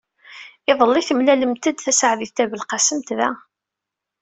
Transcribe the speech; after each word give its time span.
Iḍelli, 0.71 1.01
temlalemt-d 1.07 1.77
Taseɛdit 1.79 2.31
Tabelqasemt 2.35 3.09
da. 3.17 3.29